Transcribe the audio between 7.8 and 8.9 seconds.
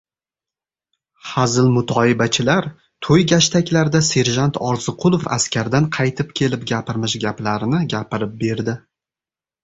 gapirib berdi.